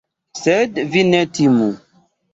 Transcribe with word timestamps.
Sed 0.39 0.81
vi 0.95 1.05
ne 1.13 1.21
timu! 1.39 1.69